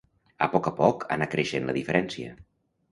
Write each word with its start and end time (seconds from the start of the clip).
A 0.45 0.47
poc 0.53 0.69
a 0.71 0.73
poc 0.79 1.05
anà 1.17 1.29
creixent 1.35 1.71
la 1.71 1.77
diferència. 1.81 2.37